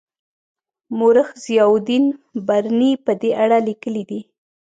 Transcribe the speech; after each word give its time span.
مورخ 0.97 1.27
ضیاالدین 1.43 2.05
برني 2.47 2.91
په 3.05 3.11
دې 3.21 3.31
اړه 3.43 3.57
لیکلي 3.67 4.03
دي. 4.09 4.19